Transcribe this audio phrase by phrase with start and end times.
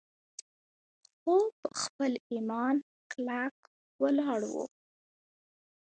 [1.19, 2.75] خو پۀ خپل ايمان
[3.11, 3.53] کلک
[4.01, 4.63] ولاړ وو